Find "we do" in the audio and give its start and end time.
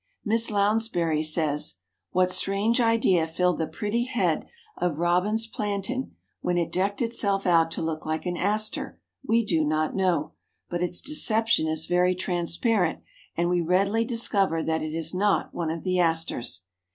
9.23-9.63